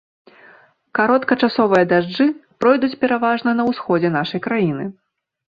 [0.99, 2.27] Кароткачасовыя дажджы
[2.63, 4.83] пройдуць пераважна на ўсходзе нашай краіны.